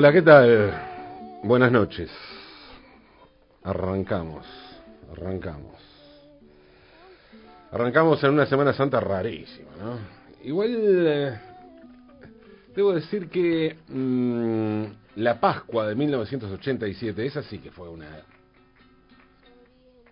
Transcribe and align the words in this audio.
Hola, 0.00 0.12
¿qué 0.12 0.22
tal? 0.22 0.72
Buenas 1.42 1.72
noches. 1.72 2.08
Arrancamos, 3.64 4.46
arrancamos. 5.10 5.74
Arrancamos 7.72 8.22
en 8.22 8.30
una 8.30 8.46
Semana 8.46 8.72
Santa 8.74 9.00
rarísima, 9.00 9.70
¿no? 9.82 9.98
Igual, 10.44 10.70
eh, 11.04 11.40
debo 12.76 12.92
decir 12.92 13.28
que 13.28 13.76
mm, 13.88 15.20
la 15.20 15.40
Pascua 15.40 15.88
de 15.88 15.96
1987, 15.96 17.26
esa 17.26 17.42
sí 17.42 17.58
que 17.58 17.72
fue 17.72 17.88
una, 17.88 18.22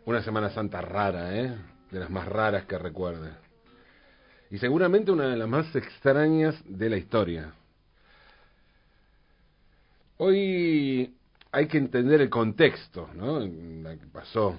una 0.04 0.20
Semana 0.20 0.50
Santa 0.50 0.80
rara, 0.80 1.32
¿eh? 1.32 1.54
De 1.92 2.00
las 2.00 2.10
más 2.10 2.26
raras 2.26 2.64
que 2.64 2.76
recuerde. 2.76 3.30
Y 4.50 4.58
seguramente 4.58 5.12
una 5.12 5.28
de 5.28 5.36
las 5.36 5.48
más 5.48 5.76
extrañas 5.76 6.56
de 6.64 6.90
la 6.90 6.96
historia. 6.96 7.54
Hoy 10.18 11.14
hay 11.52 11.66
que 11.66 11.76
entender 11.76 12.22
el 12.22 12.30
contexto, 12.30 13.10
¿no? 13.14 13.40
La 13.40 13.96
que 13.96 14.06
pasó 14.06 14.56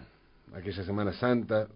aquella 0.53 0.83
Semana 0.83 1.13
Santa. 1.13 1.67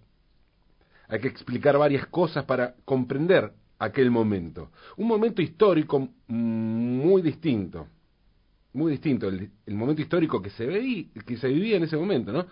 Hay 1.08 1.20
que 1.20 1.28
explicar 1.28 1.78
varias 1.78 2.06
cosas 2.08 2.46
para 2.46 2.76
comprender 2.86 3.52
aquel 3.80 4.12
momento. 4.12 4.70
Un 4.98 5.08
momento 5.08 5.42
histórico 5.42 6.10
muy 6.28 7.24
distinto. 7.24 7.88
Muy 8.74 8.92
distinto. 8.92 9.28
El, 9.28 9.50
momento 9.70 10.02
histórico 10.04 10.42
que 10.42 10.52
se, 10.52 10.66
veía, 10.66 11.06
que 11.26 11.38
se 11.38 11.48
vivía 11.48 11.78
en 11.78 11.84
ese 11.84 11.98
momento, 11.98 12.32
¿no? 12.32 12.46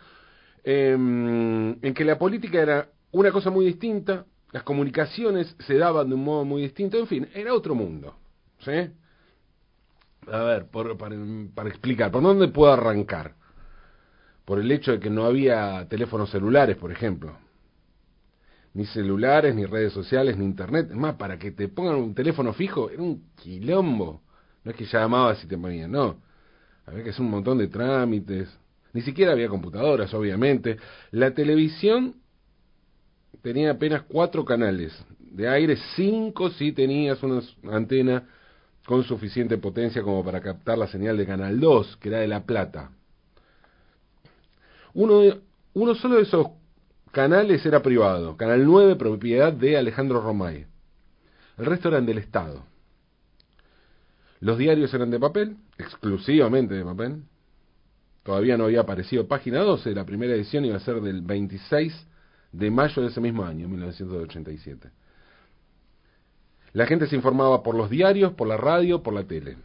Em, 0.64 1.78
en 1.82 1.94
que 1.94 2.04
la 2.04 2.18
política 2.18 2.60
era 2.60 2.90
una 3.12 3.32
cosa 3.32 3.52
muy 3.52 3.66
distinta, 3.66 4.26
las 4.52 4.64
comunicaciones 4.64 5.56
se 5.60 5.76
daban 5.76 6.10
de 6.10 6.16
un 6.16 6.24
modo 6.24 6.44
muy 6.44 6.64
distinto, 6.64 6.98
en 6.98 7.08
fin, 7.08 7.28
era 7.36 7.54
otro 7.54 7.76
mundo. 7.76 8.16
¿Sí? 8.60 8.72
A 10.32 10.44
ver, 10.44 10.68
por, 10.68 10.98
para, 10.98 11.70
explicar, 11.70 12.12
¿por 12.12 12.22
dónde 12.22 12.48
puedo 12.50 12.72
arrancar? 12.72 13.36
Por 14.46 14.60
el 14.60 14.72
hecho 14.72 14.92
de 14.92 15.00
que 15.00 15.10
no 15.10 15.26
había 15.26 15.88
teléfonos 15.90 16.30
celulares, 16.30 16.78
por 16.78 16.92
ejemplo. 16.92 17.38
Ni 18.74 18.86
celulares, 18.86 19.56
ni 19.56 19.66
redes 19.66 19.94
sociales, 19.94 20.38
ni 20.38 20.46
internet. 20.46 20.88
Es 20.92 20.96
más, 20.96 21.16
para 21.16 21.38
que 21.40 21.52
te 21.52 21.68
pongan 21.68 21.96
un 21.96 22.14
teléfono 22.14 22.54
fijo, 22.54 22.90
era 22.90 23.02
un 23.02 23.30
quilombo. 23.36 24.22
No 24.64 24.72
es 24.72 24.78
que 24.78 24.86
llamabas 24.86 25.44
y 25.44 25.48
te 25.48 25.58
ponían, 25.58 25.92
no. 25.92 26.22
Había 26.86 27.04
que 27.04 27.10
hacer 27.12 27.22
un 27.22 27.32
montón 27.32 27.58
de 27.58 27.68
trámites. 27.68 28.50
Ni 28.94 29.02
siquiera 29.02 29.32
había 29.32 29.50
computadoras, 29.50 30.14
obviamente. 30.14 30.78
La 31.12 31.34
televisión 31.34 32.16
tenía 33.42 33.72
apenas 33.72 34.04
cuatro 34.04 34.46
canales. 34.46 34.94
De 35.20 35.48
aire, 35.48 35.78
cinco 35.96 36.50
si 36.50 36.72
tenías 36.72 37.22
una 37.24 37.42
antena 37.72 38.28
con 38.90 39.04
suficiente 39.04 39.60
potencia 39.60 40.02
como 40.02 40.24
para 40.24 40.42
captar 40.42 40.76
la 40.76 40.88
señal 40.88 41.16
de 41.16 41.28
Canal 41.28 41.60
2, 41.60 41.98
que 41.98 42.10
era 42.10 42.22
de 42.22 42.28
La 42.28 42.44
Plata. 42.44 42.90
Uno, 44.96 45.20
de, 45.20 45.40
uno 45.76 45.94
solo 45.94 46.16
de 46.16 46.24
esos 46.24 46.48
canales 47.12 47.64
era 47.68 47.84
privado, 47.84 48.36
Canal 48.36 48.66
9, 48.66 48.96
propiedad 48.96 49.54
de 49.54 49.78
Alejandro 49.78 50.22
Romay. 50.22 50.66
El 51.60 51.66
resto 51.68 51.90
eran 51.90 52.08
del 52.08 52.18
Estado. 52.18 52.66
Los 54.40 54.58
diarios 54.58 54.92
eran 54.92 55.12
de 55.12 55.20
papel, 55.20 55.58
exclusivamente 55.78 56.74
de 56.74 56.84
papel. 56.84 57.22
Todavía 58.24 58.58
no 58.58 58.64
había 58.64 58.82
aparecido 58.82 59.28
página 59.28 59.60
12, 59.60 59.94
la 59.94 60.04
primera 60.04 60.34
edición 60.34 60.66
iba 60.66 60.78
a 60.78 60.80
ser 60.80 61.00
del 61.00 61.22
26 61.22 62.08
de 62.54 62.72
mayo 62.72 63.04
de 63.04 63.10
ese 63.10 63.22
mismo 63.22 63.46
año, 63.46 63.70
1987. 63.70 64.90
La 66.74 66.86
gente 66.86 67.08
se 67.08 67.16
informaba 67.16 67.64
por 67.64 67.76
los 67.76 67.90
diarios, 67.90 68.34
por 68.34 68.48
la 68.48 68.58
radio, 68.58 69.02
por 69.02 69.14
la 69.14 69.24
tele. 69.24 69.58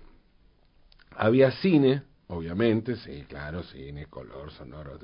Había 1.10 1.50
cine, 1.50 2.02
obviamente, 2.28 2.96
sí, 2.96 3.24
claro, 3.28 3.62
cine, 3.62 4.06
color, 4.06 4.50
sonoro, 4.52 4.98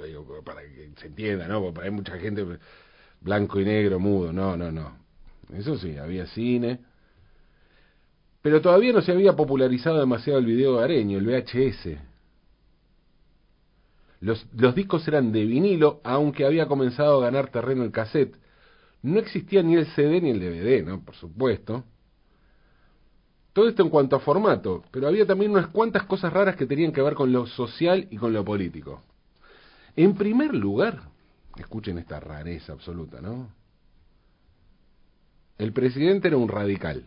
para 0.44 0.62
que 0.62 0.91
se 0.97 1.06
entienda, 1.06 1.47
¿no? 1.47 1.62
Porque 1.62 1.83
hay 1.83 1.91
mucha 1.91 2.19
gente 2.19 2.44
blanco 3.21 3.60
y 3.60 3.65
negro, 3.65 4.00
mudo, 4.00 4.33
no, 4.33 4.56
no, 4.56 4.72
no. 4.72 4.97
Eso 5.53 5.77
sí, 5.77 5.99
había 5.99 6.27
cine. 6.27 6.81
Pero 8.43 8.60
todavía 8.62 8.93
no 8.93 9.03
se 9.03 9.12
había 9.12 9.37
popularizado 9.37 9.99
demasiado 9.99 10.39
el 10.39 10.47
video 10.47 10.78
de 10.78 10.84
areño, 10.84 11.19
el 11.19 11.27
VHS. 11.27 11.99
Los, 14.21 14.47
los 14.55 14.75
discos 14.75 15.06
eran 15.09 15.33
de 15.33 15.44
vinilo, 15.44 16.00
aunque 16.05 16.47
había 16.47 16.66
comenzado 16.66 17.19
a 17.19 17.25
ganar 17.25 17.50
terreno 17.50 17.84
el 17.84 17.93
cassette. 17.93 18.37
No 19.03 19.19
existía 19.19 19.62
ni 19.62 19.77
el 19.77 19.87
CD 19.94 20.21
ni 20.21 20.31
el 20.31 20.41
DVD, 20.41 20.87
¿no? 20.87 21.03
Por 21.05 21.15
supuesto. 21.15 21.84
Todo 23.53 23.69
esto 23.69 23.83
en 23.83 23.88
cuanto 23.88 24.16
a 24.16 24.21
formato, 24.21 24.84
pero 24.91 25.09
había 25.09 25.27
también 25.27 25.50
unas 25.50 25.69
cuantas 25.69 26.05
cosas 26.05 26.33
raras 26.33 26.56
que 26.56 26.66
tenían 26.66 26.93
que 26.93 27.03
ver 27.03 27.15
con 27.15 27.33
lo 27.33 27.47
social 27.47 28.06
y 28.10 28.16
con 28.16 28.33
lo 28.33 28.44
político. 28.44 29.03
En 29.97 30.15
primer 30.15 30.55
lugar, 30.55 31.00
escuchen 31.56 31.99
esta 31.99 32.21
rareza 32.21 32.72
absoluta, 32.72 33.21
¿no? 33.21 33.53
El 35.59 35.72
presidente 35.72 36.28
era 36.28 36.37
un 36.37 36.49
radical. 36.49 37.05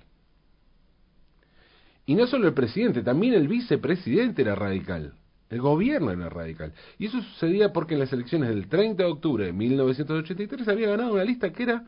Y 2.05 2.15
no 2.15 2.27
solo 2.27 2.47
el 2.47 2.53
presidente, 2.53 3.01
también 3.01 3.33
el 3.33 3.47
vicepresidente 3.47 4.41
era 4.41 4.55
radical. 4.55 5.13
El 5.53 5.61
gobierno 5.61 6.09
era 6.09 6.29
radical. 6.29 6.73
Y 6.97 7.05
eso 7.05 7.21
sucedía 7.21 7.71
porque 7.71 7.93
en 7.93 7.99
las 7.99 8.11
elecciones 8.11 8.49
del 8.49 8.67
30 8.67 9.03
de 9.03 9.09
octubre 9.09 9.45
de 9.45 9.53
1983 9.53 10.67
había 10.67 10.89
ganado 10.89 11.13
una 11.13 11.23
lista 11.23 11.53
que 11.53 11.61
era 11.61 11.83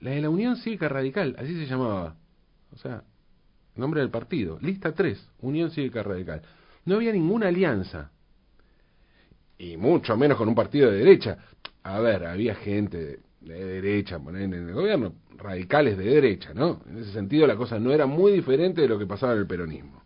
la 0.00 0.12
de 0.12 0.22
la 0.22 0.30
Unión 0.30 0.56
Cívica 0.56 0.88
Radical, 0.88 1.36
así 1.38 1.52
se 1.52 1.66
llamaba. 1.66 2.16
O 2.72 2.78
sea, 2.78 3.02
nombre 3.74 4.00
del 4.00 4.08
partido. 4.08 4.58
Lista 4.62 4.94
3, 4.94 5.32
Unión 5.40 5.70
Cívica 5.70 6.02
Radical. 6.02 6.40
No 6.86 6.94
había 6.94 7.12
ninguna 7.12 7.48
alianza. 7.48 8.10
Y 9.58 9.76
mucho 9.76 10.16
menos 10.16 10.38
con 10.38 10.48
un 10.48 10.54
partido 10.54 10.90
de 10.90 10.96
derecha. 10.96 11.36
A 11.82 12.00
ver, 12.00 12.24
había 12.24 12.54
gente 12.54 13.20
de, 13.42 13.64
derecha 13.64 14.16
en 14.16 14.54
el 14.54 14.72
gobierno, 14.72 15.12
radicales 15.36 15.98
de 15.98 16.04
derecha, 16.04 16.54
¿no? 16.54 16.80
En 16.88 16.96
ese 16.96 17.12
sentido 17.12 17.46
la 17.46 17.56
cosa 17.56 17.78
no 17.78 17.92
era 17.92 18.06
muy 18.06 18.32
diferente 18.32 18.80
de 18.80 18.88
lo 18.88 18.98
que 18.98 19.06
pasaba 19.06 19.34
en 19.34 19.40
el 19.40 19.46
peronismo. 19.46 20.05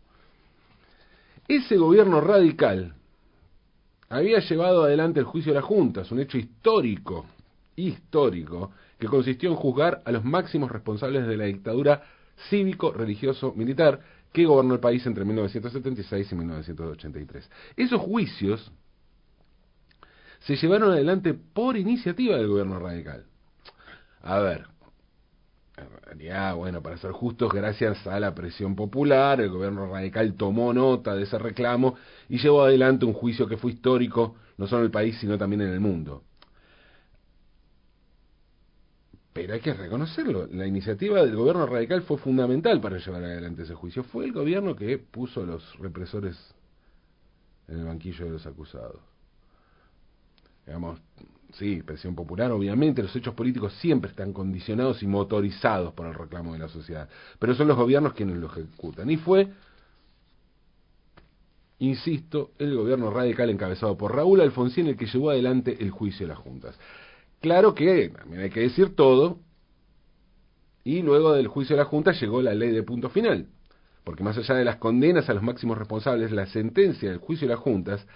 Ese 1.51 1.77
gobierno 1.77 2.21
radical 2.21 2.95
había 4.09 4.39
llevado 4.39 4.85
adelante 4.85 5.19
el 5.19 5.27
juicio 5.27 5.53
de 5.53 5.59
las 5.59 5.69
juntas, 5.69 6.13
un 6.13 6.21
hecho 6.21 6.39
histórico, 6.39 7.27
histórico, 7.75 8.71
que 8.97 9.09
consistió 9.09 9.51
en 9.51 9.57
juzgar 9.57 10.01
a 10.05 10.13
los 10.13 10.25
máximos 10.25 10.71
responsables 10.71 11.27
de 11.27 11.37
la 11.37 11.47
dictadura 11.47 12.05
cívico-religioso-militar 12.51 14.01
que 14.33 14.47
gobernó 14.47 14.75
el 14.75 14.81
país 14.81 15.05
entre 15.07 15.25
1976 15.25 16.31
y 16.31 16.35
1983. 16.37 17.51
Esos 17.77 18.01
juicios 18.01 18.71
se 20.39 20.55
llevaron 20.55 20.93
adelante 20.93 21.35
por 21.35 21.77
iniciativa 21.77 22.37
del 22.37 22.47
gobierno 22.47 22.79
radical. 22.79 23.25
A 24.23 24.39
ver, 24.39 24.70
realidad, 25.85 26.55
bueno, 26.57 26.83
para 26.83 26.97
ser 26.99 27.13
justos, 27.13 27.53
gracias 27.53 28.07
a 28.07 28.19
la 28.21 28.35
presión 28.35 28.75
popular, 28.75 29.41
el 29.41 29.51
gobierno 29.51 29.91
radical 29.91 30.35
tomó 30.35 30.73
nota 30.73 31.15
de 31.15 31.25
ese 31.25 31.39
reclamo 31.39 31.97
y 32.29 32.39
llevó 32.39 32.63
adelante 32.63 33.05
un 33.05 33.13
juicio 33.13 33.47
que 33.47 33.57
fue 33.57 33.73
histórico, 33.73 34.37
no 34.59 34.67
solo 34.67 34.81
en 34.81 34.87
el 34.87 34.91
país, 34.91 35.17
sino 35.19 35.39
también 35.39 35.63
en 35.63 35.71
el 35.71 35.81
mundo. 35.81 36.25
Pero 39.33 39.55
hay 39.55 39.61
que 39.61 39.73
reconocerlo, 39.75 40.49
la 40.53 40.67
iniciativa 40.67 41.23
del 41.23 41.37
gobierno 41.37 41.65
radical 41.67 42.03
fue 42.03 42.19
fundamental 42.19 42.81
para 42.81 42.99
llevar 42.99 43.23
adelante 43.23 43.63
ese 43.63 43.75
juicio. 43.75 44.03
Fue 44.03 44.25
el 44.25 44.33
gobierno 44.33 44.75
que 44.75 44.99
puso 44.99 45.43
a 45.43 45.47
los 45.47 45.79
represores 45.79 46.37
en 47.69 47.79
el 47.79 47.85
banquillo 47.85 48.25
de 48.25 48.33
los 48.33 48.47
acusados. 48.47 49.01
Digamos, 50.67 51.01
Sí, 51.55 51.83
presión 51.83 52.15
popular, 52.15 52.53
obviamente, 52.53 53.03
los 53.03 53.15
hechos 53.17 53.35
políticos 53.35 53.73
siempre 53.81 54.11
están 54.11 54.33
condicionados 54.33 55.03
y 55.03 55.07
motorizados 55.07 55.93
por 55.95 56.07
el 56.07 56.15
reclamo 56.15 56.53
de 56.53 56.61
la 56.61 56.69
sociedad, 56.69 57.09
pero 57.39 57.55
son 57.55 57.69
los 57.69 57.77
gobiernos 57.77 58.15
quienes 58.15 58.37
lo 58.37 58.47
ejecutan. 58.47 59.11
Y 59.11 59.17
fue, 59.17 59.49
insisto, 61.81 62.53
el 62.59 62.77
gobierno 62.77 63.11
radical 63.11 63.51
encabezado 63.51 63.97
por 63.97 64.15
Raúl 64.15 64.41
Alfonsín 64.41 64.87
el 64.87 64.97
que 64.97 65.07
llevó 65.07 65.31
adelante 65.31 65.77
el 65.81 65.91
juicio 65.91 66.27
de 66.27 66.35
las 66.35 66.39
juntas. 66.39 66.79
Claro 67.41 67.75
que 67.75 68.11
también 68.11 68.43
hay 68.43 68.51
que 68.51 68.61
decir 68.61 68.95
todo, 68.95 69.41
y 70.85 71.03
luego 71.03 71.33
del 71.33 71.49
juicio 71.49 71.75
de 71.75 71.83
las 71.83 71.89
juntas 71.89 72.21
llegó 72.21 72.43
la 72.43 72.55
ley 72.55 72.71
de 72.71 72.83
punto 72.83 73.11
final, 73.11 73.49
porque 74.05 74.23
más 74.23 74.39
allá 74.39 74.55
de 74.55 74.65
las 74.65 74.77
condenas 74.77 75.29
a 75.29 75.35
los 75.35 75.43
máximos 75.43 75.79
responsables, 75.79 76.31
la 76.31 76.47
sentencia 76.47 77.11
del 77.11 77.19
juicio 77.19 77.49
de 77.49 77.55
las 77.55 77.63
juntas 77.63 78.07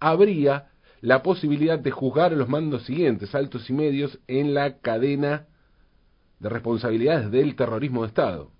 habría 0.00 0.69
la 1.00 1.22
posibilidad 1.22 1.78
de 1.78 1.90
juzgar 1.90 2.32
a 2.32 2.36
los 2.36 2.48
mandos 2.48 2.84
siguientes, 2.84 3.34
altos 3.34 3.68
y 3.70 3.72
medios, 3.72 4.18
en 4.26 4.54
la 4.54 4.78
cadena 4.78 5.46
de 6.38 6.48
responsabilidades 6.48 7.30
del 7.30 7.56
terrorismo 7.56 8.02
de 8.02 8.08
Estado. 8.08 8.50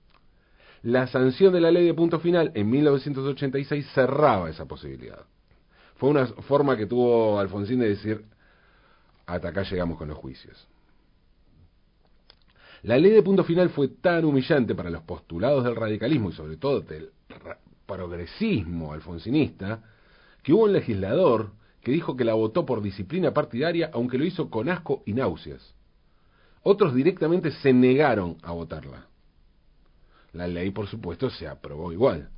La 0.83 1.07
sanción 1.07 1.53
de 1.53 1.61
la 1.61 1.71
ley 1.71 1.85
de 1.85 1.95
punto 1.95 2.21
final 2.21 2.53
en 2.55 2.71
1986 2.71 3.87
cerraba 3.93 4.49
esa 4.49 4.67
posibilidad. 4.67 5.27
Fue 5.97 6.09
una 6.09 6.27
forma 6.27 6.77
que 6.77 6.87
tuvo 6.87 7.39
Alfonsín 7.39 7.81
de 7.81 7.91
decir, 7.91 8.25
hasta 9.27 9.49
acá 9.49 9.63
llegamos 9.63 9.99
con 9.99 10.09
los 10.09 10.17
juicios. 10.17 10.67
La 12.83 12.97
ley 12.97 13.11
de 13.11 13.23
punto 13.23 13.45
final 13.45 13.69
fue 13.69 13.89
tan 13.89 14.25
humillante 14.25 14.75
para 14.75 14.89
los 14.89 15.03
postulados 15.03 15.65
del 15.65 15.77
radicalismo 15.77 16.31
y 16.31 16.33
sobre 16.33 16.57
todo 16.57 16.81
del 16.81 17.11
progresismo 17.85 18.95
alfonsinista 18.95 19.83
que 20.43 20.55
hubo 20.55 20.65
un 20.65 20.73
legislador 20.73 21.53
que 21.83 21.93
dijo 21.93 22.17
que 22.17 22.25
la 22.25 22.35
votó 22.35 22.67
por 22.67 22.83
disciplina 22.83 23.33
partidaria, 23.33 23.91
aunque 23.93 24.19
lo 24.19 24.25
hizo 24.25 24.51
con 24.51 24.69
asco 24.69 25.03
y 25.07 25.15
náuseas. 25.15 25.75
Otros 26.63 26.95
directamente 26.95 27.51
se 27.51 27.73
negaron 27.73 28.37
a 28.43 28.53
votarla. 28.53 29.07
La 30.33 30.47
ley, 30.47 30.71
por 30.71 30.87
supuesto, 30.87 31.31
se 31.31 31.49
aprobó 31.49 31.93
igual. 31.93 32.31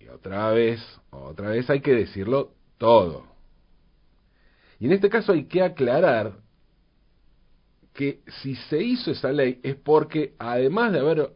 Y 0.00 0.08
otra 0.08 0.50
vez, 0.50 0.80
otra 1.10 1.50
vez 1.50 1.70
hay 1.70 1.80
que 1.80 1.94
decirlo 1.94 2.52
todo. 2.76 3.26
Y 4.78 4.86
en 4.86 4.92
este 4.92 5.08
caso 5.08 5.32
hay 5.32 5.44
que 5.44 5.62
aclarar 5.62 6.38
que 7.92 8.22
si 8.42 8.56
se 8.56 8.82
hizo 8.82 9.10
esa 9.10 9.30
ley 9.30 9.60
es 9.62 9.76
porque, 9.76 10.34
además 10.38 10.92
de 10.92 11.00
haber 11.00 11.32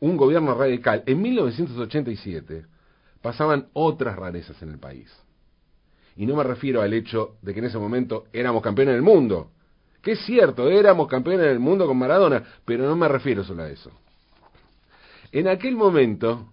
un 0.00 0.16
gobierno 0.16 0.54
radical, 0.54 1.02
en 1.06 1.20
1987 1.20 2.64
pasaban 3.22 3.68
otras 3.72 4.16
rarezas 4.16 4.60
en 4.62 4.70
el 4.70 4.78
país. 4.78 5.10
Y 6.16 6.26
no 6.26 6.36
me 6.36 6.44
refiero 6.44 6.82
al 6.82 6.92
hecho 6.92 7.36
de 7.42 7.52
que 7.52 7.60
en 7.60 7.66
ese 7.66 7.78
momento 7.78 8.24
éramos 8.32 8.62
campeones 8.62 8.94
del 8.94 9.02
mundo, 9.02 9.50
que 10.02 10.12
es 10.12 10.20
cierto, 10.20 10.68
éramos 10.68 11.08
campeones 11.08 11.46
del 11.46 11.60
mundo 11.60 11.86
con 11.86 11.98
Maradona, 11.98 12.42
pero 12.64 12.86
no 12.86 12.96
me 12.96 13.08
refiero 13.08 13.44
solo 13.44 13.62
a 13.62 13.70
eso. 13.70 13.90
En 15.32 15.46
aquel 15.46 15.76
momento, 15.76 16.52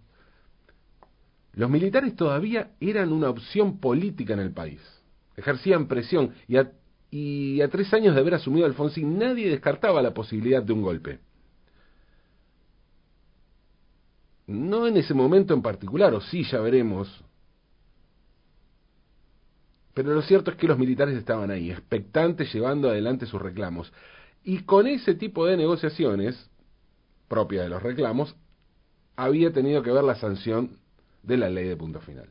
los 1.54 1.70
militares 1.70 2.16
todavía 2.16 2.72
eran 2.80 3.12
una 3.12 3.30
opción 3.30 3.80
política 3.80 4.34
en 4.34 4.40
el 4.40 4.52
país. 4.52 4.82
Ejercían 5.36 5.88
presión 5.88 6.34
y 6.48 6.58
a, 6.58 6.72
y 7.10 7.62
a 7.62 7.70
tres 7.70 7.94
años 7.94 8.14
de 8.14 8.22
haber 8.22 8.36
asumido 8.36 8.66
Alfonsín 8.66 9.18
nadie 9.18 9.50
descartaba 9.50 10.02
la 10.02 10.14
posibilidad 10.14 10.62
de 10.62 10.74
un 10.74 10.82
golpe. 10.82 11.20
No 14.48 14.88
en 14.88 14.98
ese 14.98 15.14
momento 15.14 15.54
en 15.54 15.62
particular, 15.62 16.14
o 16.14 16.22
sí, 16.22 16.44
ya 16.44 16.60
veremos, 16.60 17.24
pero 19.98 20.14
lo 20.14 20.22
cierto 20.22 20.52
es 20.52 20.58
que 20.58 20.68
los 20.68 20.78
militares 20.78 21.18
estaban 21.18 21.50
ahí, 21.50 21.72
expectantes, 21.72 22.54
llevando 22.54 22.88
adelante 22.88 23.26
sus 23.26 23.42
reclamos. 23.42 23.92
Y 24.44 24.60
con 24.60 24.86
ese 24.86 25.16
tipo 25.16 25.48
de 25.48 25.58
negociaciones, 25.58 26.52
propias 27.28 27.64
de 27.64 27.72
los 27.72 27.82
reclamos, 27.82 28.36
había 29.16 29.52
tenido 29.52 29.82
que 29.82 29.92
ver 29.92 30.04
la 30.04 30.14
sanción 30.14 30.78
de 31.24 31.38
la 31.38 31.50
ley 31.50 31.68
de 31.68 31.76
punto 31.76 32.00
final. 32.00 32.30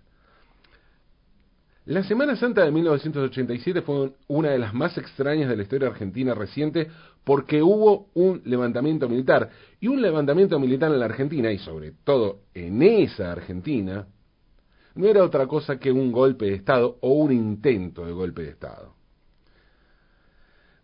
La 1.86 2.02
Semana 2.02 2.34
Santa 2.34 2.64
de 2.64 2.72
1987 2.72 3.80
fue 3.82 4.10
una 4.26 4.50
de 4.50 4.58
las 4.58 4.74
más 4.74 4.98
extrañas 4.98 5.48
de 5.48 5.54
la 5.54 5.62
historia 5.62 5.86
argentina 5.86 6.34
reciente 6.34 6.88
porque 7.22 7.62
hubo 7.62 8.08
un 8.14 8.42
levantamiento 8.44 9.08
militar. 9.08 9.50
Y 9.78 9.86
un 9.86 10.02
levantamiento 10.02 10.58
militar 10.58 10.90
en 10.90 10.98
la 10.98 11.04
Argentina, 11.04 11.52
y 11.52 11.58
sobre 11.58 11.92
todo 11.92 12.40
en 12.54 12.82
esa 12.82 13.30
Argentina, 13.30 14.08
no 14.96 15.06
era 15.06 15.22
otra 15.22 15.46
cosa 15.46 15.78
que 15.78 15.92
un 15.92 16.10
golpe 16.10 16.46
de 16.46 16.54
Estado 16.54 16.98
o 17.02 17.12
un 17.12 17.30
intento 17.30 18.04
de 18.04 18.12
golpe 18.12 18.42
de 18.42 18.50
Estado. 18.50 18.96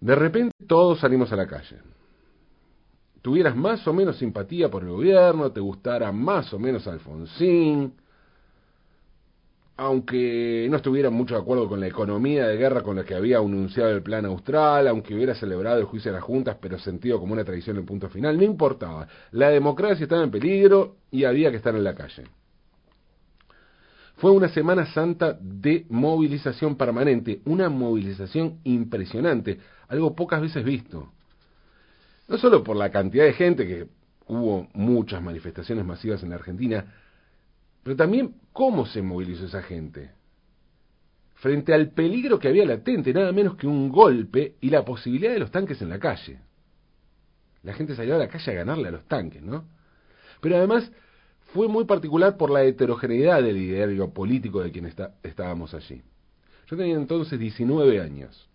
De 0.00 0.14
repente 0.14 0.54
todos 0.68 1.00
salimos 1.00 1.32
a 1.32 1.36
la 1.36 1.48
calle. 1.48 1.78
Tuvieras 3.22 3.56
más 3.56 3.84
o 3.88 3.92
menos 3.92 4.18
simpatía 4.18 4.70
por 4.70 4.84
el 4.84 4.90
gobierno, 4.90 5.50
te 5.50 5.58
gustara 5.58 6.12
más 6.12 6.52
o 6.54 6.60
menos 6.60 6.86
Alfonsín, 6.86 7.94
aunque 9.76 10.66
no 10.70 10.76
estuviera 10.76 11.10
mucho 11.10 11.34
de 11.34 11.40
acuerdo 11.40 11.68
con 11.68 11.80
la 11.80 11.86
economía 11.86 12.46
de 12.46 12.56
guerra 12.56 12.82
con 12.82 12.96
la 12.96 13.04
que 13.04 13.14
había 13.14 13.38
anunciado 13.38 13.90
el 13.90 14.02
plan 14.02 14.24
austral, 14.26 14.86
aunque 14.86 15.14
hubiera 15.14 15.34
celebrado 15.34 15.78
el 15.78 15.84
juicio 15.84 16.10
de 16.10 16.18
las 16.18 16.24
juntas, 16.24 16.56
pero 16.60 16.78
sentido 16.78 17.18
como 17.18 17.32
una 17.32 17.44
tradición 17.44 17.78
en 17.78 17.86
punto 17.86 18.08
final, 18.08 18.36
no 18.36 18.44
importaba. 18.44 19.08
La 19.30 19.48
democracia 19.48 20.04
estaba 20.04 20.22
en 20.22 20.30
peligro 20.30 20.96
y 21.10 21.24
había 21.24 21.50
que 21.50 21.56
estar 21.56 21.74
en 21.74 21.84
la 21.84 21.94
calle. 21.94 22.24
Fue 24.16 24.30
una 24.30 24.48
Semana 24.48 24.86
Santa 24.86 25.36
de 25.40 25.86
movilización 25.88 26.76
permanente, 26.76 27.40
una 27.46 27.68
movilización 27.68 28.60
impresionante, 28.64 29.58
algo 29.88 30.14
pocas 30.14 30.40
veces 30.40 30.64
visto. 30.64 31.10
No 32.28 32.38
solo 32.38 32.62
por 32.62 32.76
la 32.76 32.90
cantidad 32.90 33.24
de 33.24 33.32
gente, 33.32 33.66
que 33.66 33.88
hubo 34.28 34.68
muchas 34.74 35.22
manifestaciones 35.22 35.84
masivas 35.84 36.22
en 36.22 36.30
la 36.30 36.36
Argentina, 36.36 36.84
pero 37.82 37.96
también 37.96 38.34
cómo 38.52 38.86
se 38.86 39.02
movilizó 39.02 39.46
esa 39.46 39.62
gente. 39.62 40.10
Frente 41.34 41.74
al 41.74 41.90
peligro 41.90 42.38
que 42.38 42.48
había 42.48 42.64
latente, 42.64 43.12
nada 43.12 43.32
menos 43.32 43.56
que 43.56 43.66
un 43.66 43.88
golpe 43.88 44.54
y 44.60 44.70
la 44.70 44.84
posibilidad 44.84 45.32
de 45.32 45.40
los 45.40 45.50
tanques 45.50 45.82
en 45.82 45.88
la 45.88 45.98
calle. 45.98 46.38
La 47.62 47.74
gente 47.74 47.96
salió 47.96 48.14
a 48.14 48.18
la 48.18 48.28
calle 48.28 48.52
a 48.52 48.54
ganarle 48.54 48.88
a 48.88 48.92
los 48.92 49.04
tanques, 49.06 49.42
¿no? 49.42 49.64
Pero 50.40 50.56
además 50.56 50.90
fue 51.52 51.68
muy 51.68 51.84
particular 51.84 52.36
por 52.36 52.50
la 52.50 52.62
heterogeneidad 52.62 53.42
del 53.42 53.56
ideario 53.56 54.10
político 54.10 54.62
de 54.62 54.70
quien 54.70 54.92
estábamos 55.22 55.74
allí. 55.74 56.02
Yo 56.68 56.76
tenía 56.76 56.94
entonces 56.94 57.38
19 57.38 58.00
años. 58.00 58.48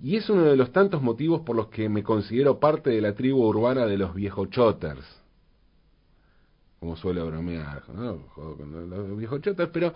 Y 0.00 0.16
es 0.16 0.28
uno 0.28 0.44
de 0.44 0.56
los 0.56 0.72
tantos 0.72 1.02
motivos 1.02 1.40
por 1.40 1.56
los 1.56 1.68
que 1.68 1.88
me 1.88 2.02
considero 2.02 2.60
parte 2.60 2.90
de 2.90 3.00
la 3.00 3.14
tribu 3.14 3.44
urbana 3.44 3.86
de 3.86 3.98
los 3.98 4.14
viejochoters. 4.14 5.04
Como 6.96 7.14
suele 7.14 7.22
bromear, 7.22 7.82
¿no? 7.90 8.26
con 8.28 8.88
los 8.88 9.18
viejochoters, 9.18 9.70
pero 9.70 9.92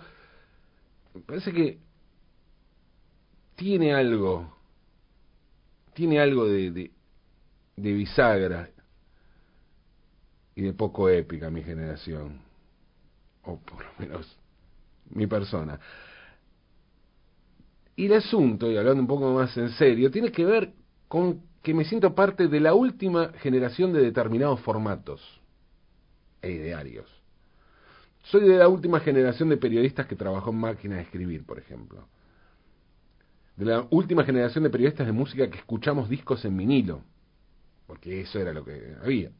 parece 1.25 1.51
que 1.51 1.79
tiene 3.55 3.93
algo, 3.93 4.55
tiene 5.95 6.19
algo 6.19 6.45
de, 6.45 6.69
de, 6.69 6.91
de 7.75 7.93
bisagra 7.93 8.69
y 10.53 10.61
de 10.61 10.73
poco 10.73 11.09
épica 11.09 11.49
mi 11.49 11.63
generación, 11.63 12.39
o 13.45 13.59
por 13.59 13.83
lo 13.83 13.91
menos 13.97 14.37
mi 15.09 15.25
persona. 15.25 15.79
Y 17.95 18.05
el 18.05 18.13
asunto, 18.13 18.69
y 18.69 18.77
hablando 18.77 19.01
un 19.01 19.07
poco 19.07 19.33
más 19.33 19.57
en 19.57 19.69
serio, 19.71 20.11
tiene 20.11 20.31
que 20.31 20.45
ver 20.45 20.73
con 21.07 21.41
que 21.63 21.73
me 21.73 21.83
siento 21.83 22.13
parte 22.13 22.47
de 22.47 22.59
la 22.59 22.75
última 22.75 23.33
generación 23.39 23.91
de 23.91 24.01
determinados 24.01 24.59
formatos 24.61 25.40
e 26.41 26.51
idearios. 26.51 27.09
Soy 28.23 28.47
de 28.47 28.57
la 28.57 28.67
última 28.67 28.99
generación 28.99 29.49
de 29.49 29.57
periodistas 29.57 30.05
que 30.05 30.15
trabajó 30.15 30.51
en 30.51 30.57
máquina 30.57 30.97
de 30.97 31.01
escribir, 31.03 31.45
por 31.45 31.59
ejemplo. 31.59 32.07
De 33.55 33.65
la 33.65 33.87
última 33.89 34.23
generación 34.23 34.63
de 34.63 34.69
periodistas 34.69 35.07
de 35.07 35.13
música 35.13 35.49
que 35.49 35.57
escuchamos 35.57 36.09
discos 36.09 36.45
en 36.45 36.57
vinilo, 36.57 37.03
porque 37.87 38.21
eso 38.21 38.39
era 38.39 38.53
lo 38.53 38.63
que 38.63 38.95
había 39.03 39.31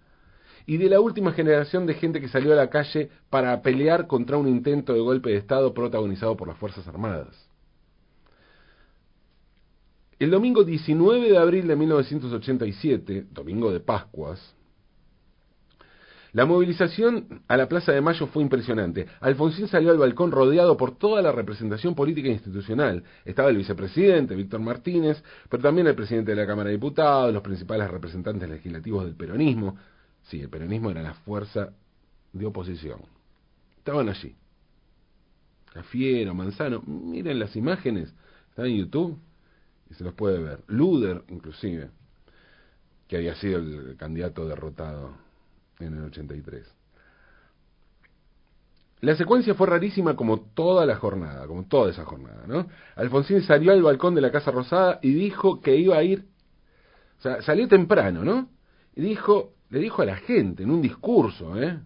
y 0.65 0.77
de 0.77 0.89
la 0.89 0.99
última 0.99 1.33
generación 1.33 1.85
de 1.85 1.95
gente 1.95 2.21
que 2.21 2.27
salió 2.27 2.53
a 2.53 2.55
la 2.55 2.69
calle 2.69 3.09
para 3.29 3.61
pelear 3.61 4.07
contra 4.07 4.37
un 4.37 4.47
intento 4.47 4.93
de 4.93 4.99
golpe 4.99 5.29
de 5.29 5.37
Estado 5.37 5.73
protagonizado 5.73 6.37
por 6.37 6.47
las 6.47 6.57
Fuerzas 6.57 6.87
Armadas. 6.87 7.49
El 10.19 10.29
domingo 10.29 10.63
19 10.63 11.31
de 11.31 11.37
abril 11.37 11.67
de 11.67 11.75
1987, 11.75 13.25
domingo 13.31 13.71
de 13.71 13.79
Pascuas, 13.79 14.55
la 16.33 16.45
movilización 16.45 17.41
a 17.47 17.57
la 17.57 17.67
Plaza 17.67 17.91
de 17.91 18.01
Mayo 18.01 18.27
fue 18.27 18.41
impresionante. 18.41 19.07
Alfonsín 19.19 19.67
salió 19.67 19.91
al 19.91 19.97
balcón 19.97 20.31
rodeado 20.31 20.77
por 20.77 20.97
toda 20.97 21.21
la 21.21 21.31
representación 21.31 21.93
política 21.93 22.29
e 22.29 22.33
institucional. 22.33 23.03
Estaba 23.25 23.49
el 23.49 23.57
vicepresidente, 23.57 24.35
Víctor 24.35 24.61
Martínez, 24.61 25.21
pero 25.49 25.61
también 25.61 25.87
el 25.87 25.95
presidente 25.95 26.31
de 26.31 26.37
la 26.37 26.47
Cámara 26.47 26.69
de 26.69 26.75
Diputados, 26.75 27.33
los 27.33 27.43
principales 27.43 27.89
representantes 27.89 28.49
legislativos 28.49 29.05
del 29.05 29.15
peronismo, 29.15 29.75
Sí, 30.23 30.39
el 30.39 30.49
peronismo 30.49 30.91
era 30.91 31.01
la 31.01 31.13
fuerza 31.13 31.73
de 32.33 32.45
oposición. 32.45 33.01
Estaban 33.77 34.09
allí. 34.09 34.35
Cafiero, 35.73 36.33
Manzano, 36.33 36.81
miren 36.81 37.39
las 37.39 37.55
imágenes, 37.55 38.13
están 38.49 38.65
en 38.65 38.77
YouTube 38.77 39.17
y 39.89 39.93
se 39.93 40.03
los 40.03 40.13
puede 40.13 40.39
ver. 40.39 40.63
Luder, 40.67 41.23
inclusive, 41.29 41.89
que 43.07 43.17
había 43.17 43.35
sido 43.35 43.59
el 43.59 43.95
candidato 43.97 44.47
derrotado 44.47 45.15
en 45.87 45.97
el 45.97 46.05
83. 46.05 46.65
La 49.01 49.15
secuencia 49.15 49.55
fue 49.55 49.67
rarísima 49.67 50.15
como 50.15 50.41
toda 50.41 50.85
la 50.85 50.95
jornada, 50.95 51.47
como 51.47 51.65
toda 51.65 51.89
esa 51.89 52.05
jornada, 52.05 52.45
¿no? 52.47 52.67
Alfonsín 52.95 53.41
salió 53.41 53.71
al 53.71 53.81
balcón 53.81 54.13
de 54.13 54.21
la 54.21 54.31
Casa 54.31 54.51
Rosada 54.51 54.99
y 55.01 55.11
dijo 55.11 55.59
que 55.59 55.75
iba 55.75 55.97
a 55.97 56.03
ir, 56.03 56.25
o 57.17 57.21
sea, 57.21 57.41
salió 57.41 57.67
temprano, 57.67 58.23
¿no? 58.23 58.49
Y 58.95 59.01
dijo, 59.01 59.53
le 59.71 59.79
dijo 59.79 60.03
a 60.03 60.05
la 60.05 60.17
gente 60.17 60.63
en 60.63 60.69
un 60.69 60.81
discurso, 60.83 61.59
¿eh? 61.59 61.79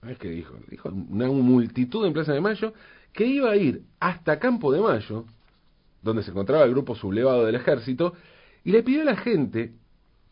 ¿Sabes 0.00 0.18
qué 0.18 0.28
dijo? 0.28 0.54
Dijo 0.68 0.90
una 0.90 1.28
multitud 1.28 2.06
en 2.06 2.12
Plaza 2.12 2.32
de 2.32 2.40
Mayo 2.40 2.74
que 3.12 3.26
iba 3.26 3.50
a 3.50 3.56
ir 3.56 3.82
hasta 3.98 4.38
Campo 4.38 4.70
de 4.72 4.80
Mayo, 4.80 5.24
donde 6.02 6.22
se 6.22 6.30
encontraba 6.30 6.64
el 6.64 6.70
grupo 6.70 6.94
sublevado 6.94 7.46
del 7.46 7.54
ejército, 7.54 8.14
y 8.64 8.72
le 8.72 8.82
pidió 8.82 9.02
a 9.02 9.06
la 9.06 9.16
gente 9.16 9.74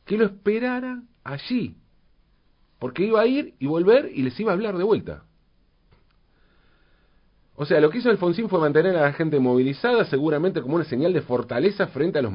que 0.04 0.18
lo 0.18 0.26
esperara 0.26 1.02
allí, 1.24 1.76
porque 2.78 3.04
iba 3.04 3.20
a 3.20 3.26
ir 3.26 3.54
y 3.58 3.66
volver 3.66 4.10
y 4.14 4.22
les 4.22 4.38
iba 4.38 4.52
a 4.52 4.54
hablar 4.54 4.76
de 4.76 4.84
vuelta. 4.84 5.24
O 7.54 7.66
sea, 7.66 7.80
lo 7.80 7.90
que 7.90 7.98
hizo 7.98 8.08
Alfonsín 8.08 8.48
fue 8.48 8.60
mantener 8.60 8.96
a 8.96 9.02
la 9.02 9.12
gente 9.12 9.40
movilizada, 9.40 10.04
seguramente 10.04 10.62
como 10.62 10.76
una 10.76 10.84
señal 10.84 11.12
de 11.12 11.22
fortaleza 11.22 11.88
frente 11.88 12.20
a 12.20 12.22
los 12.22 12.32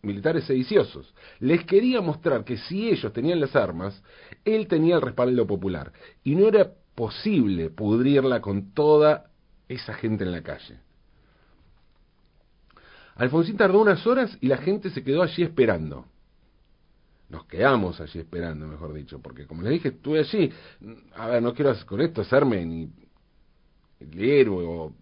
militares 0.00 0.44
sediciosos. 0.44 1.14
Les 1.38 1.64
quería 1.64 2.00
mostrar 2.00 2.44
que 2.44 2.56
si 2.56 2.88
ellos 2.88 3.12
tenían 3.12 3.40
las 3.40 3.54
armas, 3.54 4.02
él 4.44 4.66
tenía 4.66 4.96
el 4.96 5.02
respaldo 5.02 5.46
popular. 5.46 5.92
Y 6.22 6.34
no 6.34 6.48
era 6.48 6.70
posible 6.94 7.68
pudrirla 7.68 8.40
con 8.40 8.72
toda 8.72 9.26
esa 9.68 9.92
gente 9.92 10.24
en 10.24 10.32
la 10.32 10.42
calle. 10.42 10.78
Alfonsín 13.16 13.58
tardó 13.58 13.82
unas 13.82 14.06
horas 14.06 14.36
y 14.40 14.48
la 14.48 14.56
gente 14.56 14.88
se 14.88 15.04
quedó 15.04 15.22
allí 15.22 15.42
esperando. 15.42 16.06
Nos 17.28 17.46
quedamos 17.46 18.00
allí 18.00 18.20
esperando, 18.20 18.66
mejor 18.66 18.92
dicho, 18.92 19.20
porque 19.20 19.46
como 19.46 19.62
les 19.62 19.72
dije, 19.72 19.88
estuve 19.88 20.20
allí. 20.20 20.52
A 21.16 21.28
ver, 21.28 21.42
no 21.42 21.54
quiero 21.54 21.74
con 21.86 22.00
esto 22.00 22.20
hacerme 22.20 22.64
ni 22.64 22.90
el 24.00 24.20
héroe 24.20 24.64
o 24.64 24.92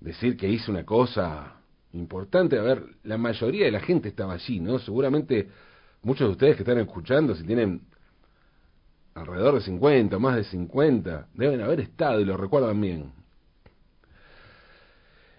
decir 0.00 0.36
que 0.36 0.48
hice 0.48 0.70
una 0.70 0.84
cosa 0.84 1.56
importante. 1.92 2.58
A 2.58 2.62
ver, 2.62 2.84
la 3.04 3.18
mayoría 3.18 3.66
de 3.66 3.72
la 3.72 3.80
gente 3.80 4.08
estaba 4.08 4.34
allí, 4.34 4.60
¿no? 4.60 4.78
Seguramente 4.78 5.48
muchos 6.02 6.28
de 6.28 6.32
ustedes 6.32 6.56
que 6.56 6.62
están 6.62 6.78
escuchando, 6.78 7.34
si 7.34 7.44
tienen 7.44 7.82
alrededor 9.14 9.54
de 9.54 9.60
50 9.60 10.16
o 10.16 10.20
más 10.20 10.36
de 10.36 10.44
50, 10.44 11.28
deben 11.34 11.60
haber 11.60 11.80
estado 11.80 12.20
y 12.20 12.24
lo 12.24 12.36
recuerdan 12.36 12.80
bien. 12.80 13.21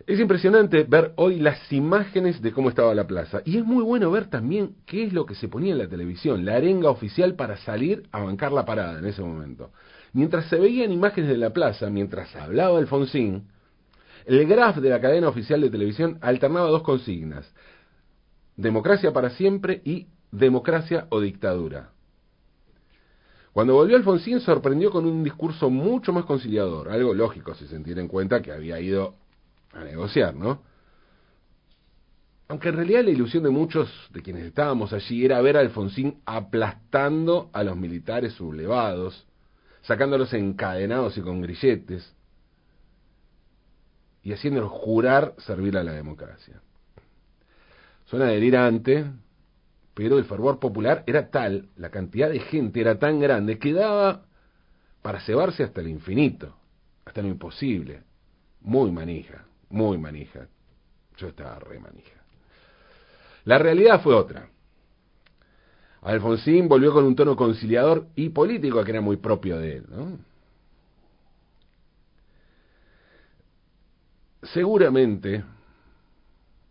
Es 0.05 0.19
impresionante 0.19 0.83
ver 0.83 1.13
hoy 1.15 1.39
las 1.39 1.71
imágenes 1.71 2.41
de 2.41 2.51
cómo 2.51 2.67
estaba 2.67 2.93
la 2.93 3.07
plaza. 3.07 3.41
Y 3.45 3.57
es 3.57 3.65
muy 3.65 3.81
bueno 3.83 4.11
ver 4.11 4.29
también 4.29 4.75
qué 4.85 5.05
es 5.05 5.13
lo 5.13 5.25
que 5.25 5.35
se 5.35 5.47
ponía 5.47 5.71
en 5.71 5.77
la 5.77 5.87
televisión, 5.87 6.43
la 6.43 6.55
arenga 6.55 6.89
oficial 6.89 7.35
para 7.35 7.55
salir 7.57 8.03
a 8.11 8.21
bancar 8.21 8.51
la 8.51 8.65
parada 8.65 8.99
en 8.99 9.05
ese 9.05 9.21
momento. 9.21 9.71
Mientras 10.11 10.45
se 10.49 10.59
veían 10.59 10.91
imágenes 10.91 11.29
de 11.29 11.37
la 11.37 11.51
plaza, 11.51 11.89
mientras 11.89 12.35
hablaba 12.35 12.79
Alfonsín, 12.79 13.47
el 14.25 14.45
graf 14.45 14.77
de 14.77 14.89
la 14.89 14.99
cadena 14.99 15.29
oficial 15.29 15.61
de 15.61 15.69
televisión 15.69 16.17
alternaba 16.21 16.69
dos 16.69 16.83
consignas. 16.83 17.49
Democracia 18.57 19.13
para 19.13 19.29
siempre 19.29 19.81
y 19.85 20.07
democracia 20.31 21.07
o 21.09 21.21
dictadura. 21.21 21.91
Cuando 23.53 23.75
volvió 23.75 23.95
Alfonsín 23.95 24.41
sorprendió 24.41 24.91
con 24.91 25.05
un 25.05 25.23
discurso 25.23 25.69
mucho 25.69 26.11
más 26.11 26.25
conciliador, 26.25 26.89
algo 26.89 27.13
lógico 27.13 27.53
si 27.55 27.67
se 27.67 27.79
tiene 27.79 28.01
en 28.01 28.07
cuenta 28.09 28.41
que 28.41 28.51
había 28.51 28.79
ido 28.81 29.22
a 29.73 29.83
negociar, 29.83 30.35
¿no? 30.35 30.61
Aunque 32.47 32.69
en 32.69 32.75
realidad 32.75 33.03
la 33.03 33.09
ilusión 33.09 33.43
de 33.43 33.49
muchos 33.49 33.89
de 34.11 34.21
quienes 34.21 34.45
estábamos 34.45 34.93
allí 34.93 35.25
era 35.25 35.41
ver 35.41 35.57
a 35.57 35.61
Alfonsín 35.61 36.21
aplastando 36.25 37.49
a 37.53 37.63
los 37.63 37.75
militares 37.77 38.33
sublevados, 38.33 39.25
sacándolos 39.81 40.33
encadenados 40.33 41.17
y 41.17 41.21
con 41.21 41.41
grilletes, 41.41 42.13
y 44.21 44.33
haciéndolos 44.33 44.71
jurar 44.71 45.33
servir 45.39 45.77
a 45.77 45.83
la 45.83 45.93
democracia. 45.93 46.61
Suena 48.05 48.25
delirante, 48.25 49.05
pero 49.93 50.17
el 50.17 50.25
fervor 50.25 50.59
popular 50.59 51.03
era 51.07 51.29
tal, 51.29 51.69
la 51.75 51.89
cantidad 51.89 52.29
de 52.29 52.39
gente 52.39 52.79
era 52.79 52.99
tan 52.99 53.19
grande, 53.19 53.57
que 53.57 53.73
daba 53.73 54.25
para 55.01 55.21
cebarse 55.21 55.63
hasta 55.63 55.81
el 55.81 55.87
infinito, 55.87 56.55
hasta 57.05 57.21
lo 57.21 57.29
imposible. 57.29 58.03
Muy 58.61 58.91
manija 58.91 59.45
muy 59.73 59.97
manija. 59.97 60.47
Yo 61.17 61.27
estaba 61.27 61.59
re 61.59 61.79
manija. 61.79 62.21
La 63.45 63.57
realidad 63.57 64.01
fue 64.01 64.13
otra. 64.13 64.49
Alfonsín 66.01 66.67
volvió 66.67 66.93
con 66.93 67.05
un 67.05 67.15
tono 67.15 67.35
conciliador 67.35 68.07
y 68.15 68.29
político 68.29 68.83
que 68.83 68.91
era 68.91 69.01
muy 69.01 69.17
propio 69.17 69.57
de 69.57 69.77
él. 69.77 69.85
¿no? 69.89 70.19
Seguramente, 74.43 75.43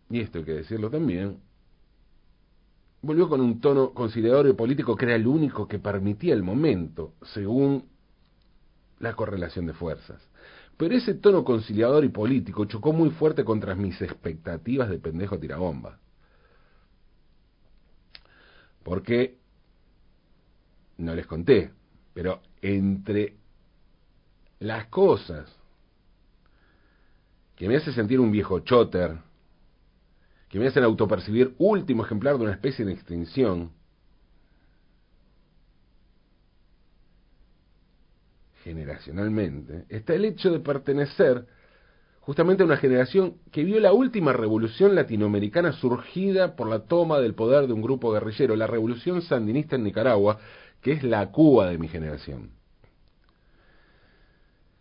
y 0.09 0.21
esto 0.21 0.39
hay 0.39 0.45
que 0.45 0.53
decirlo 0.53 0.89
también, 0.89 1.39
volvió 3.01 3.27
con 3.27 3.41
un 3.41 3.59
tono 3.59 3.91
conciliador 3.91 4.47
y 4.47 4.53
político 4.53 4.95
que 4.95 5.05
era 5.05 5.15
el 5.15 5.27
único 5.27 5.67
que 5.67 5.79
permitía 5.79 6.33
el 6.33 6.43
momento, 6.43 7.15
según 7.33 7.85
la 8.99 9.13
correlación 9.13 9.65
de 9.65 9.73
fuerzas. 9.73 10.21
Pero 10.77 10.95
ese 10.95 11.13
tono 11.15 11.43
conciliador 11.43 12.03
y 12.03 12.09
político 12.09 12.65
chocó 12.65 12.93
muy 12.93 13.11
fuerte 13.11 13.43
contra 13.43 13.75
mis 13.75 14.01
expectativas 14.01 14.89
de 14.89 14.99
pendejo 14.99 15.39
tirabomba. 15.39 15.99
Porque, 18.83 19.37
no 20.97 21.15
les 21.15 21.25
conté, 21.25 21.71
pero 22.13 22.41
entre 22.61 23.35
las 24.59 24.87
cosas 24.87 25.53
que 27.55 27.67
me 27.67 27.77
hace 27.77 27.93
sentir 27.93 28.19
un 28.19 28.31
viejo 28.31 28.59
chotter, 28.59 29.17
que 30.49 30.59
me 30.59 30.67
hacen 30.67 30.83
autopercibir 30.83 31.55
último 31.57 32.03
ejemplar 32.05 32.37
de 32.37 32.43
una 32.43 32.53
especie 32.53 32.83
en 32.83 32.89
extinción, 32.89 33.71
generacionalmente, 38.63 39.85
está 39.89 40.13
el 40.13 40.25
hecho 40.25 40.51
de 40.51 40.59
pertenecer 40.59 41.45
justamente 42.21 42.63
a 42.63 42.65
una 42.65 42.77
generación 42.77 43.35
que 43.51 43.63
vio 43.63 43.79
la 43.79 43.91
última 43.91 44.31
revolución 44.31 44.95
latinoamericana 44.95 45.73
surgida 45.73 46.55
por 46.55 46.69
la 46.69 46.79
toma 46.79 47.19
del 47.19 47.35
poder 47.35 47.67
de 47.67 47.73
un 47.73 47.81
grupo 47.81 48.11
guerrillero, 48.13 48.55
la 48.55 48.67
revolución 48.67 49.21
sandinista 49.21 49.75
en 49.75 49.83
Nicaragua, 49.83 50.39
que 50.81 50.93
es 50.93 51.03
la 51.03 51.29
Cuba 51.31 51.67
de 51.67 51.77
mi 51.77 51.89
generación. 51.89 52.51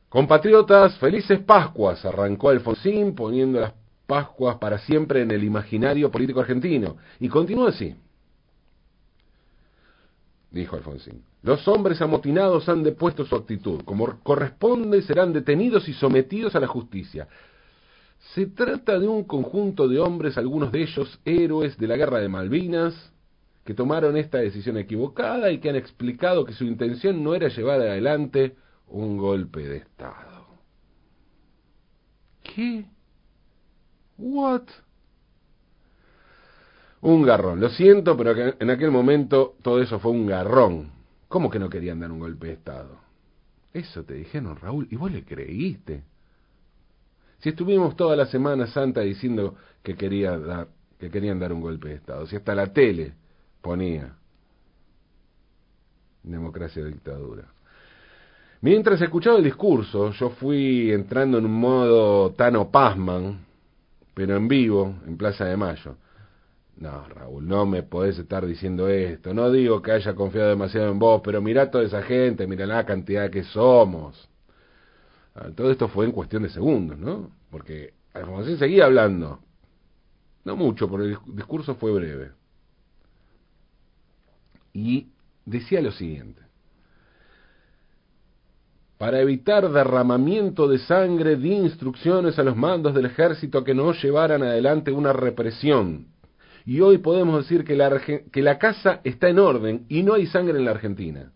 Compatriotas, 0.08 0.96
felices 0.98 1.40
Pascuas, 1.40 2.04
arrancó 2.04 2.50
Alfonsín 2.50 3.14
poniendo 3.14 3.60
las 3.60 3.72
Pascuas 4.06 4.58
para 4.58 4.78
siempre 4.78 5.22
en 5.22 5.30
el 5.30 5.42
imaginario 5.42 6.10
político 6.10 6.40
argentino, 6.40 6.96
y 7.18 7.28
continúa 7.28 7.70
así 7.70 7.96
dijo 10.52 10.76
Alfonsín. 10.76 11.24
Los 11.42 11.66
hombres 11.66 12.00
amotinados 12.00 12.68
han 12.68 12.82
depuesto 12.82 13.24
su 13.24 13.34
actitud. 13.34 13.82
Como 13.84 14.20
corresponde, 14.22 15.02
serán 15.02 15.32
detenidos 15.32 15.88
y 15.88 15.94
sometidos 15.94 16.54
a 16.54 16.60
la 16.60 16.68
justicia. 16.68 17.26
Se 18.34 18.46
trata 18.46 18.98
de 18.98 19.08
un 19.08 19.24
conjunto 19.24 19.88
de 19.88 19.98
hombres, 19.98 20.38
algunos 20.38 20.70
de 20.70 20.82
ellos 20.82 21.20
héroes 21.24 21.76
de 21.76 21.88
la 21.88 21.96
guerra 21.96 22.20
de 22.20 22.28
Malvinas, 22.28 23.12
que 23.64 23.74
tomaron 23.74 24.16
esta 24.16 24.38
decisión 24.38 24.76
equivocada 24.76 25.50
y 25.50 25.58
que 25.58 25.70
han 25.70 25.76
explicado 25.76 26.44
que 26.44 26.52
su 26.52 26.64
intención 26.64 27.22
no 27.24 27.34
era 27.34 27.48
llevar 27.48 27.80
adelante 27.80 28.56
un 28.88 29.16
golpe 29.16 29.66
de 29.66 29.78
Estado. 29.78 30.46
¿Qué? 32.42 32.84
¿What? 34.18 34.64
Un 37.02 37.22
garrón. 37.22 37.60
Lo 37.60 37.68
siento, 37.68 38.16
pero 38.16 38.54
en 38.58 38.70
aquel 38.70 38.90
momento 38.90 39.56
todo 39.62 39.80
eso 39.80 39.98
fue 39.98 40.12
un 40.12 40.26
garrón. 40.26 40.90
¿Cómo 41.28 41.50
que 41.50 41.58
no 41.58 41.68
querían 41.68 42.00
dar 42.00 42.12
un 42.12 42.20
golpe 42.20 42.48
de 42.48 42.52
Estado? 42.54 43.00
Eso 43.72 44.04
te 44.04 44.14
dijeron, 44.14 44.56
Raúl, 44.56 44.86
y 44.90 44.96
vos 44.96 45.10
le 45.10 45.24
creíste. 45.24 46.04
Si 47.38 47.48
estuvimos 47.48 47.96
toda 47.96 48.14
la 48.14 48.26
Semana 48.26 48.66
Santa 48.68 49.00
diciendo 49.00 49.56
que, 49.82 49.96
quería 49.96 50.38
dar, 50.38 50.68
que 50.98 51.10
querían 51.10 51.40
dar 51.40 51.52
un 51.52 51.60
golpe 51.60 51.88
de 51.88 51.94
Estado, 51.96 52.26
si 52.26 52.36
hasta 52.36 52.54
la 52.54 52.72
tele 52.72 53.14
ponía 53.60 54.14
democracia 56.22 56.84
dictadura. 56.84 57.44
Mientras 58.60 59.00
escuchaba 59.02 59.38
el 59.38 59.44
discurso, 59.44 60.12
yo 60.12 60.30
fui 60.30 60.92
entrando 60.92 61.38
en 61.38 61.46
un 61.46 61.58
modo 61.58 62.30
Tano 62.30 62.70
Pasman, 62.70 63.44
pero 64.14 64.36
en 64.36 64.46
vivo, 64.46 64.94
en 65.04 65.16
Plaza 65.16 65.46
de 65.46 65.56
Mayo. 65.56 65.96
No, 66.76 67.06
Raúl, 67.06 67.46
no 67.46 67.66
me 67.66 67.82
podés 67.82 68.18
estar 68.18 68.46
diciendo 68.46 68.88
esto. 68.88 69.34
No 69.34 69.50
digo 69.50 69.82
que 69.82 69.92
haya 69.92 70.14
confiado 70.14 70.48
demasiado 70.50 70.90
en 70.90 70.98
vos, 70.98 71.20
pero 71.22 71.40
mirá 71.42 71.70
toda 71.70 71.84
esa 71.84 72.02
gente, 72.02 72.46
mirá 72.46 72.66
la 72.66 72.84
cantidad 72.84 73.30
que 73.30 73.44
somos. 73.44 74.28
Ah, 75.34 75.48
todo 75.54 75.70
esto 75.70 75.88
fue 75.88 76.06
en 76.06 76.12
cuestión 76.12 76.42
de 76.42 76.50
segundos, 76.50 76.98
¿no? 76.98 77.30
Porque 77.50 77.94
Alfonsín 78.14 78.58
seguía 78.58 78.86
hablando. 78.86 79.40
No 80.44 80.56
mucho, 80.56 80.88
porque 80.88 81.06
el 81.06 81.18
discurso 81.36 81.76
fue 81.76 81.92
breve. 81.92 82.32
Y 84.72 85.08
decía 85.44 85.80
lo 85.82 85.92
siguiente. 85.92 86.40
Para 88.98 89.20
evitar 89.20 89.68
derramamiento 89.70 90.68
de 90.68 90.78
sangre, 90.78 91.36
di 91.36 91.52
instrucciones 91.52 92.38
a 92.38 92.42
los 92.42 92.56
mandos 92.56 92.94
del 92.94 93.06
ejército 93.06 93.62
que 93.62 93.74
no 93.74 93.92
llevaran 93.92 94.42
adelante 94.42 94.90
una 94.90 95.12
represión 95.12 96.12
y 96.64 96.80
hoy 96.80 96.98
podemos 96.98 97.42
decir 97.42 97.64
que 97.64 97.74
la, 97.74 98.00
que 98.00 98.42
la 98.42 98.58
casa 98.58 99.00
está 99.04 99.28
en 99.28 99.38
orden 99.38 99.86
y 99.88 100.02
no 100.02 100.14
hay 100.14 100.26
sangre 100.26 100.58
en 100.58 100.64
la 100.64 100.70
Argentina. 100.72 101.32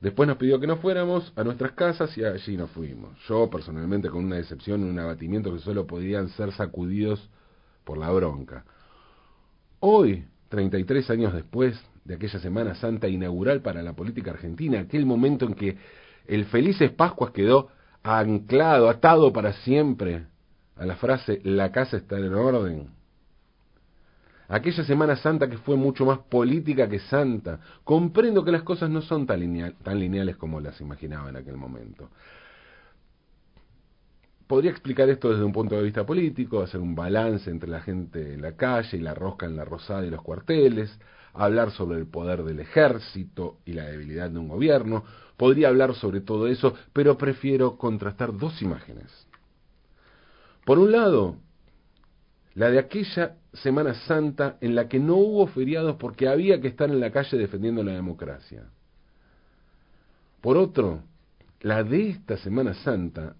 Después 0.00 0.28
nos 0.28 0.36
pidió 0.36 0.60
que 0.60 0.68
nos 0.68 0.78
fuéramos 0.78 1.32
a 1.34 1.42
nuestras 1.42 1.72
casas 1.72 2.16
y 2.16 2.24
allí 2.24 2.56
nos 2.56 2.70
fuimos. 2.70 3.18
Yo 3.26 3.50
personalmente 3.50 4.08
con 4.08 4.24
una 4.24 4.36
decepción 4.36 4.84
un 4.84 4.98
abatimiento 4.98 5.52
que 5.52 5.58
solo 5.58 5.86
podían 5.86 6.28
ser 6.30 6.52
sacudidos 6.52 7.28
por 7.84 7.98
la 7.98 8.10
bronca. 8.10 8.64
Hoy, 9.80 10.24
33 10.50 11.10
años 11.10 11.34
después 11.34 11.80
de 12.04 12.14
aquella 12.14 12.38
Semana 12.38 12.76
Santa 12.76 13.08
inaugural 13.08 13.60
para 13.60 13.82
la 13.82 13.94
política 13.94 14.30
argentina, 14.30 14.80
aquel 14.80 15.04
momento 15.04 15.46
en 15.46 15.54
que 15.54 15.76
el 16.26 16.44
Felices 16.44 16.92
Pascuas 16.92 17.32
quedó 17.32 17.68
anclado, 18.04 18.88
atado 18.88 19.32
para 19.32 19.52
siempre 19.64 20.26
a 20.78 20.86
la 20.86 20.96
frase 20.96 21.40
la 21.44 21.72
casa 21.72 21.96
está 21.96 22.18
en 22.18 22.34
orden, 22.34 22.88
aquella 24.48 24.82
Semana 24.84 25.16
Santa 25.16 25.48
que 25.48 25.58
fue 25.58 25.76
mucho 25.76 26.04
más 26.06 26.18
política 26.18 26.88
que 26.88 26.98
santa. 27.00 27.60
Comprendo 27.84 28.44
que 28.44 28.52
las 28.52 28.62
cosas 28.62 28.90
no 28.90 29.02
son 29.02 29.26
tan, 29.26 29.74
tan 29.82 30.00
lineales 30.00 30.36
como 30.36 30.60
las 30.60 30.80
imaginaba 30.80 31.28
en 31.28 31.36
aquel 31.36 31.56
momento. 31.56 32.10
Podría 34.46 34.70
explicar 34.70 35.10
esto 35.10 35.28
desde 35.28 35.44
un 35.44 35.52
punto 35.52 35.76
de 35.76 35.82
vista 35.82 36.06
político, 36.06 36.62
hacer 36.62 36.80
un 36.80 36.94
balance 36.94 37.50
entre 37.50 37.68
la 37.68 37.82
gente 37.82 38.32
en 38.32 38.40
la 38.40 38.56
calle 38.56 38.96
y 38.96 39.00
la 39.00 39.12
rosca 39.12 39.44
en 39.44 39.56
la 39.56 39.66
rosada 39.66 40.06
y 40.06 40.10
los 40.10 40.22
cuarteles, 40.22 40.98
hablar 41.34 41.70
sobre 41.70 41.98
el 41.98 42.06
poder 42.06 42.42
del 42.42 42.60
ejército 42.60 43.58
y 43.66 43.74
la 43.74 43.84
debilidad 43.84 44.30
de 44.30 44.38
un 44.38 44.48
gobierno. 44.48 45.04
Podría 45.36 45.68
hablar 45.68 45.94
sobre 45.94 46.22
todo 46.22 46.46
eso, 46.46 46.74
pero 46.94 47.18
prefiero 47.18 47.76
contrastar 47.76 48.34
dos 48.34 48.62
imágenes. 48.62 49.27
Por 50.68 50.78
un 50.78 50.92
lado, 50.92 51.36
la 52.52 52.70
de 52.70 52.78
aquella 52.78 53.36
Semana 53.54 53.94
Santa 54.06 54.58
en 54.60 54.74
la 54.74 54.86
que 54.86 54.98
no 54.98 55.16
hubo 55.16 55.46
feriados 55.46 55.96
porque 55.96 56.28
había 56.28 56.60
que 56.60 56.68
estar 56.68 56.90
en 56.90 57.00
la 57.00 57.10
calle 57.10 57.38
defendiendo 57.38 57.82
la 57.82 57.94
democracia. 57.94 58.66
Por 60.42 60.58
otro, 60.58 61.04
la 61.62 61.82
de 61.82 62.10
esta 62.10 62.36
Semana 62.36 62.74
Santa 62.74 63.34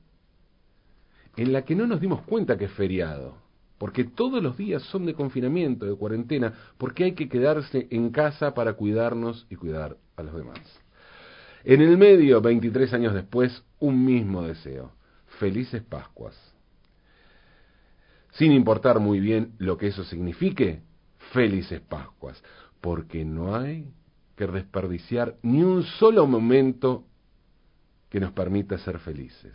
en 1.37 1.53
la 1.53 1.67
que 1.67 1.75
no 1.77 1.87
nos 1.87 2.01
dimos 2.01 2.23
cuenta 2.23 2.57
que 2.57 2.65
es 2.65 2.73
feriado, 2.73 3.37
porque 3.77 4.05
todos 4.05 4.43
los 4.43 4.57
días 4.57 4.83
son 4.85 5.05
de 5.05 5.13
confinamiento, 5.13 5.85
de 5.85 5.97
cuarentena, 5.97 6.55
porque 6.79 7.05
hay 7.05 7.13
que 7.13 7.29
quedarse 7.29 7.89
en 7.91 8.09
casa 8.09 8.55
para 8.55 8.73
cuidarnos 8.73 9.47
y 9.51 9.57
cuidar 9.57 9.99
a 10.17 10.23
los 10.23 10.35
demás. 10.35 10.61
En 11.63 11.83
el 11.83 11.99
medio, 11.99 12.41
23 12.41 12.91
años 12.95 13.13
después, 13.13 13.65
un 13.81 14.03
mismo 14.03 14.43
deseo. 14.45 14.93
Felices 15.39 15.83
Pascuas 15.83 16.48
sin 18.33 18.53
importar 18.53 19.01
muy 19.01 19.21
bien 19.21 19.55
lo 19.59 19.77
que 19.77 19.89
eso 19.89 20.05
signifique, 20.05 20.83
felices 21.33 21.81
Pascuas, 21.81 22.43
porque 22.81 23.25
no 23.25 23.57
hay 23.57 23.93
que 24.37 24.47
desperdiciar 24.47 25.37
ni 25.43 25.63
un 25.63 25.83
solo 25.83 26.27
momento 26.27 27.05
que 28.09 28.21
nos 28.21 28.33
permita 28.33 28.79
ser 28.79 28.99
felices. 28.99 29.55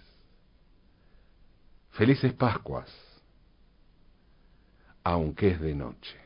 Felices 1.92 2.34
Pascuas, 2.34 2.90
aunque 5.04 5.52
es 5.52 5.62
de 5.62 5.76
noche. 5.76 6.23